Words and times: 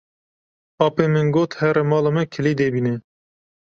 Apê 0.85 1.05
min 1.13 1.27
got 1.35 1.51
here 1.59 1.83
mala 1.91 2.09
me 2.15 2.23
kilîdê 2.33 2.67
bîne. 2.75 2.95